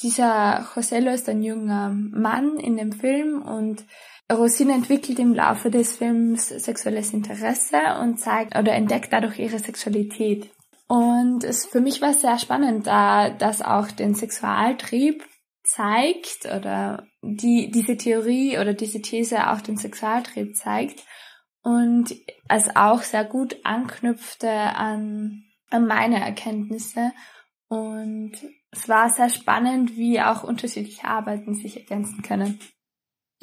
Dieser 0.00 0.66
Josello 0.74 1.10
ist 1.10 1.28
ein 1.28 1.42
junger 1.42 1.90
Mann 1.90 2.56
in 2.56 2.76
dem 2.76 2.92
Film 2.92 3.42
und 3.42 3.84
Rosine 4.34 4.74
entwickelt 4.74 5.18
im 5.18 5.34
Laufe 5.34 5.70
des 5.70 5.96
Films 5.96 6.48
sexuelles 6.48 7.12
Interesse 7.12 7.78
und 8.00 8.18
zeigt 8.18 8.56
oder 8.56 8.72
entdeckt 8.72 9.12
dadurch 9.12 9.38
ihre 9.38 9.58
Sexualität. 9.58 10.50
Und 10.86 11.44
es 11.44 11.66
für 11.66 11.80
mich 11.80 12.02
war 12.02 12.12
sehr 12.12 12.38
spannend, 12.38 12.86
da 12.86 13.30
das 13.30 13.62
auch 13.62 13.90
den 13.90 14.14
Sexualtrieb 14.14 15.24
zeigt 15.62 16.44
oder 16.44 17.06
die, 17.22 17.70
diese 17.70 17.96
Theorie 17.96 18.58
oder 18.58 18.74
diese 18.74 19.00
These 19.00 19.50
auch 19.50 19.62
den 19.62 19.78
Sexualtrieb 19.78 20.54
zeigt 20.56 21.02
und 21.62 22.14
es 22.48 22.76
auch 22.76 23.02
sehr 23.02 23.24
gut 23.24 23.56
anknüpfte 23.64 24.50
an, 24.50 25.44
an 25.70 25.86
meine 25.86 26.20
Erkenntnisse 26.20 27.12
und 27.68 28.32
es 28.70 28.88
war 28.88 29.08
sehr 29.08 29.30
spannend, 29.30 29.96
wie 29.96 30.20
auch 30.20 30.44
unterschiedliche 30.44 31.06
Arbeiten 31.06 31.54
sich 31.54 31.76
ergänzen 31.76 32.22
können. 32.22 32.58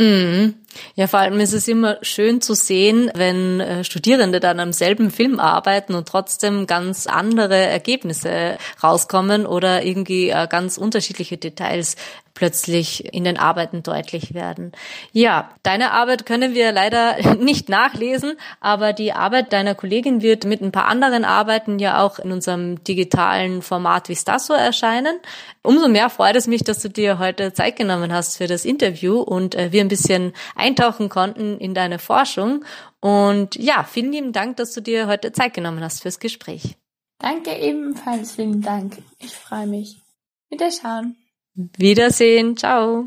Mhm. 0.01 0.55
Ja, 0.95 1.05
vor 1.05 1.19
allem 1.19 1.39
ist 1.39 1.53
es 1.53 1.67
immer 1.67 1.97
schön 2.01 2.41
zu 2.41 2.55
sehen, 2.55 3.11
wenn 3.13 3.59
äh, 3.59 3.83
Studierende 3.83 4.39
dann 4.39 4.59
am 4.59 4.73
selben 4.73 5.11
Film 5.11 5.39
arbeiten 5.39 5.93
und 5.93 6.07
trotzdem 6.07 6.65
ganz 6.65 7.05
andere 7.05 7.55
Ergebnisse 7.55 8.57
rauskommen 8.81 9.45
oder 9.45 9.83
irgendwie 9.83 10.29
äh, 10.29 10.47
ganz 10.49 10.77
unterschiedliche 10.77 11.37
Details 11.37 11.97
plötzlich 12.41 13.13
in 13.13 13.23
den 13.23 13.37
Arbeiten 13.37 13.83
deutlich 13.83 14.33
werden. 14.33 14.71
Ja, 15.11 15.51
deine 15.61 15.91
Arbeit 15.91 16.25
können 16.25 16.55
wir 16.55 16.71
leider 16.71 17.35
nicht 17.39 17.69
nachlesen, 17.69 18.33
aber 18.59 18.93
die 18.93 19.13
Arbeit 19.13 19.53
deiner 19.53 19.75
Kollegin 19.75 20.23
wird 20.23 20.43
mit 20.45 20.59
ein 20.59 20.71
paar 20.71 20.87
anderen 20.87 21.23
Arbeiten 21.23 21.77
ja 21.77 22.03
auch 22.03 22.17
in 22.17 22.31
unserem 22.31 22.83
digitalen 22.83 23.61
Format 23.61 24.09
Vistasso 24.09 24.53
erscheinen. 24.53 25.19
Umso 25.61 25.87
mehr 25.87 26.09
freut 26.09 26.35
es 26.35 26.47
mich, 26.47 26.63
dass 26.63 26.81
du 26.81 26.89
dir 26.89 27.19
heute 27.19 27.53
Zeit 27.53 27.75
genommen 27.75 28.11
hast 28.11 28.37
für 28.37 28.47
das 28.47 28.65
Interview 28.65 29.19
und 29.19 29.53
äh, 29.53 29.71
wir 29.71 29.81
ein 29.81 29.87
bisschen 29.87 30.33
eintauchen 30.55 31.09
konnten 31.09 31.59
in 31.59 31.75
deine 31.75 31.99
Forschung. 31.99 32.65
Und 33.01 33.55
ja, 33.55 33.83
vielen 33.83 34.11
lieben 34.11 34.31
Dank, 34.31 34.57
dass 34.57 34.73
du 34.73 34.81
dir 34.81 35.05
heute 35.05 35.31
Zeit 35.31 35.53
genommen 35.53 35.83
hast 35.83 36.01
fürs 36.01 36.17
Gespräch. 36.17 36.75
Danke 37.19 37.55
ebenfalls, 37.55 38.33
vielen 38.33 38.63
Dank. 38.63 38.97
Ich 39.19 39.35
freue 39.35 39.67
mich. 39.67 40.01
Wiederschauen. 40.49 41.20
Wiedersehen. 41.55 42.55
Ciao. 42.57 43.05